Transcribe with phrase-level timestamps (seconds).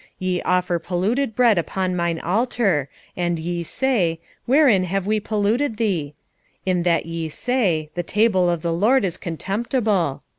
[0.15, 5.77] 1:7 Ye offer polluted bread upon mine altar; and ye say, Wherein have we polluted
[5.77, 6.15] thee?
[6.65, 10.23] In that ye say, The table of the LORD is contemptible.